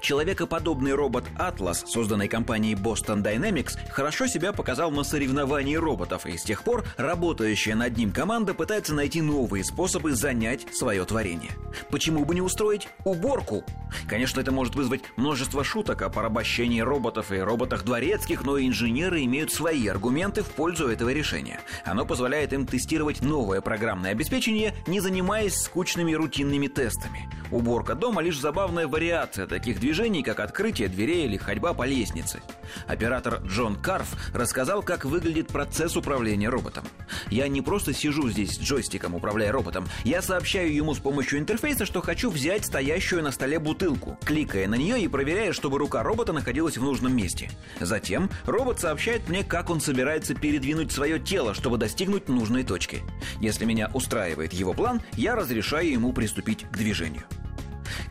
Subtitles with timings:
[0.00, 6.42] Человекоподобный робот Atlas, созданный компанией Boston Dynamics, хорошо себя показал на соревновании роботов, и с
[6.42, 11.52] тех пор работающая над ним команда пытается найти новые способы занять свое творение.
[11.90, 13.64] Почему бы не устроить уборку?
[14.08, 19.52] Конечно, это может вызвать множество шуток о порабощении роботов и роботах дворецких, но инженеры имеют
[19.52, 21.60] свои аргументы в пользу этого решения.
[21.84, 27.28] Оно позволяет им тестировать новое программное обеспечение, не занимаясь скучными рутинными тестами.
[27.52, 32.40] Уборка дома лишь забавная вариация таких движений, как открытие дверей или ходьба по лестнице.
[32.86, 36.84] Оператор Джон Карф рассказал, как выглядит процесс управления роботом.
[37.28, 39.86] Я не просто сижу здесь с джойстиком, управляя роботом.
[40.02, 44.76] Я сообщаю ему с помощью интерфейса, что хочу взять стоящую на столе бутылку, кликая на
[44.76, 47.50] нее и проверяя, чтобы рука робота находилась в нужном месте.
[47.80, 53.02] Затем робот сообщает мне, как он собирается передвинуть свое тело, чтобы достигнуть нужной точки.
[53.40, 57.24] Если меня устраивает его план, я разрешаю ему приступить к движению.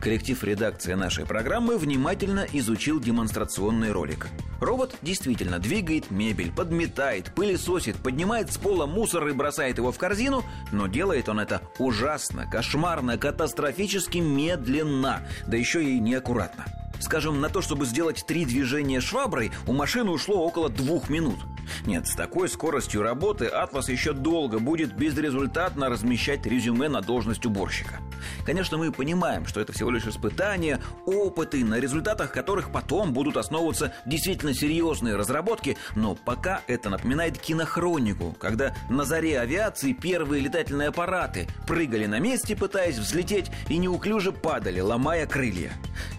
[0.02, 4.26] Коллектив редакции нашей программы внимательно изучил демонстрационный ролик.
[4.60, 10.42] Робот действительно двигает мебель, подметает, пылесосит, поднимает с пола мусор и бросает его в корзину,
[10.72, 16.81] но делает он это ужасно, кошмарно, катастрофически медленно, да еще и неаккуратно.
[17.02, 21.40] Скажем, на то, чтобы сделать три движения шваброй, у машины ушло около двух минут.
[21.84, 28.00] Нет, с такой скоростью работы Атлас еще долго будет безрезультатно размещать резюме на должность уборщика.
[28.46, 33.92] Конечно, мы понимаем, что это всего лишь испытания, опыты, на результатах которых потом будут основываться
[34.06, 41.48] действительно серьезные разработки, но пока это напоминает кинохронику, когда на заре авиации первые летательные аппараты
[41.66, 45.72] прыгали на месте, пытаясь взлететь, и неуклюже падали, ломая крылья.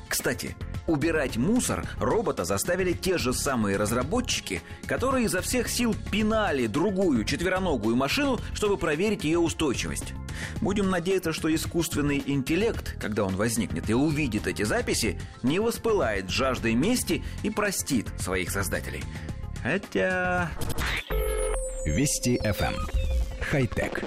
[0.09, 7.23] Кстати, Убирать мусор робота заставили те же самые разработчики, которые изо всех сил пинали другую
[7.23, 10.14] четвероногую машину, чтобы проверить ее устойчивость.
[10.61, 16.73] Будем надеяться, что искусственный интеллект, когда он возникнет и увидит эти записи, не воспылает жаждой
[16.73, 19.04] мести и простит своих создателей.
[19.61, 20.52] Хотя...
[21.86, 22.73] Вести FM.
[22.73, 22.76] Эм.
[23.42, 24.04] Хай-тек.